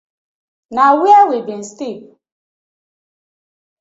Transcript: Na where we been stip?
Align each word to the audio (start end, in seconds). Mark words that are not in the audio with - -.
Na 0.71 0.99
where 0.99 1.27
we 1.29 1.43
been 1.45 1.63
stip? 1.63 2.01